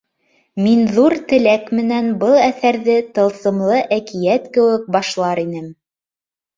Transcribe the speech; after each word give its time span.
Мин 0.67 0.79
ҙур 0.95 1.15
теләк 1.33 1.67
менән 1.81 2.09
был 2.25 2.35
әҫәрҙе 2.47 2.97
тылсымлы 3.21 3.79
әкиәт 4.01 4.53
кеүек 4.59 4.93
башлар 4.99 5.49
инем. 5.49 5.75